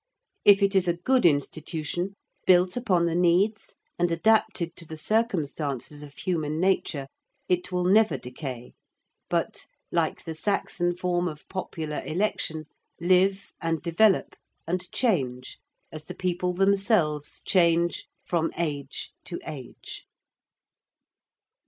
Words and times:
If 0.43 0.63
it 0.63 0.73
is 0.73 0.87
a 0.87 0.95
good 0.97 1.27
institution, 1.27 2.15
built 2.47 2.75
upon 2.75 3.05
the 3.05 3.13
needs 3.13 3.75
and 3.99 4.11
adapted 4.11 4.75
to 4.77 4.85
the 4.87 4.97
circumstances 4.97 6.01
of 6.01 6.15
human 6.15 6.59
nature, 6.59 7.05
it 7.47 7.71
will 7.71 7.83
never 7.83 8.17
decay 8.17 8.73
but, 9.29 9.67
like 9.91 10.23
the 10.23 10.33
Saxon 10.33 10.97
form 10.97 11.27
of 11.27 11.47
popular 11.49 12.01
election, 12.03 12.65
live 12.99 13.53
and 13.61 13.79
develop 13.79 14.35
and 14.65 14.91
change 14.91 15.59
as 15.91 16.05
the 16.05 16.15
people 16.15 16.51
themselves 16.53 17.43
change 17.45 18.07
from 18.23 18.49
age 18.57 19.11
to 19.25 19.39
age. 19.45 20.07